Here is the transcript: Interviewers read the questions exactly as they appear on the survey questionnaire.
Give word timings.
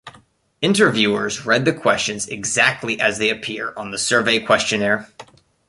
Interviewers 0.63 1.45
read 1.45 1.63
the 1.63 1.73
questions 1.73 2.27
exactly 2.27 2.99
as 2.99 3.19
they 3.19 3.29
appear 3.29 3.71
on 3.77 3.91
the 3.91 3.99
survey 3.99 4.39
questionnaire. 4.39 5.07